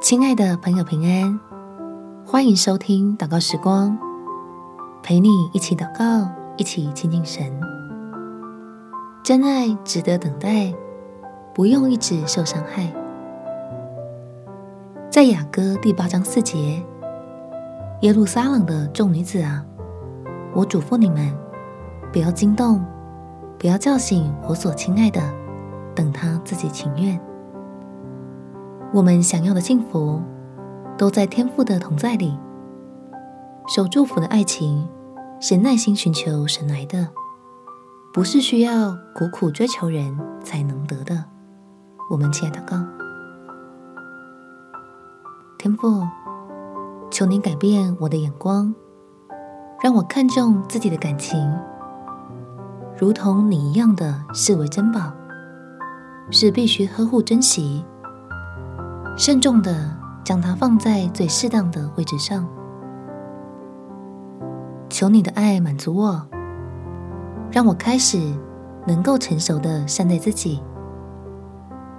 [0.00, 1.38] 亲爱的朋友，平安，
[2.24, 3.98] 欢迎收听祷告时光，
[5.02, 6.26] 陪你一起祷告，
[6.56, 7.44] 一起亲近神。
[9.22, 10.72] 真爱值得等待，
[11.54, 12.90] 不用一直受伤害。
[15.10, 16.82] 在雅歌第八章四节，
[18.00, 19.62] 耶路撒冷的众女子啊，
[20.54, 21.30] 我嘱咐你们，
[22.10, 22.82] 不要惊动，
[23.58, 25.20] 不要叫醒我所亲爱的，
[25.94, 27.20] 等他自己情愿。
[28.92, 30.20] 我们想要的幸福，
[30.98, 32.36] 都在天父的同在里。
[33.68, 34.88] 受祝福的爱情，
[35.40, 37.06] 是耐心寻求神来的，
[38.12, 41.24] 不是需要苦苦追求人才能得的。
[42.10, 42.84] 我们亲爱的祷告，
[45.56, 46.02] 天父，
[47.12, 48.74] 求你改变我的眼光，
[49.80, 51.38] 让我看重自己的感情，
[52.98, 55.12] 如同你一样的视为珍宝，
[56.32, 57.84] 是必须呵护珍惜。
[59.20, 62.48] 慎重的将它放在最适当的位置上，
[64.88, 66.26] 求你的爱满足我，
[67.50, 68.18] 让我开始
[68.86, 70.62] 能够成熟的善待自己，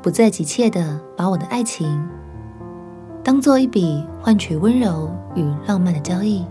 [0.00, 2.02] 不再急切的把我的爱情
[3.22, 6.46] 当做一笔换取温柔与浪漫的交易，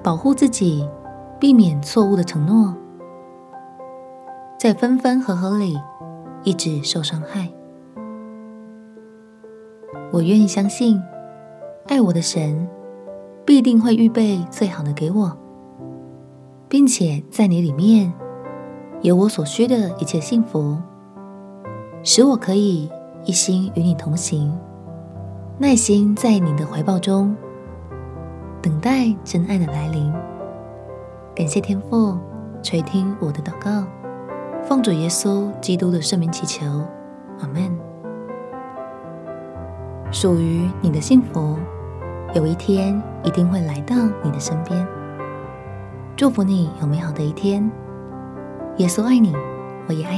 [0.00, 0.88] 保护自己，
[1.40, 2.72] 避免错误的承诺，
[4.60, 5.76] 在分分合合里
[6.44, 7.50] 一直受伤害。
[10.12, 11.02] 我愿意相信，
[11.86, 12.68] 爱我的神
[13.44, 15.36] 必定会预备最好的给我，
[16.68, 18.12] 并且在你里面
[19.02, 20.76] 有我所需的一切幸福，
[22.02, 22.90] 使我可以
[23.24, 24.52] 一心与你同行，
[25.58, 27.34] 耐心在你的怀抱中
[28.60, 30.12] 等待真爱的来临。
[31.34, 32.18] 感谢天父
[32.62, 33.86] 垂听我的祷告，
[34.64, 36.66] 奉主耶稣基督的圣名祈求，
[37.40, 37.77] 阿门。
[40.10, 41.58] 属于你的幸福，
[42.34, 44.86] 有一天一定会来到你的身边。
[46.16, 47.70] 祝福你有美好的一天。
[48.78, 49.34] 耶稣爱你，
[49.86, 50.17] 我也爱。